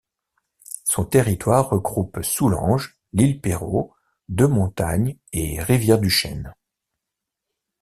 Son 0.83 1.05
territoire 1.05 1.69
regroupe 1.69 2.23
Soulanges, 2.23 2.97
l'Île-Perrot, 3.13 3.93
Deux-Montagnes 4.29 5.19
et 5.31 5.61
Rivière-du-Chêne. 5.61 6.55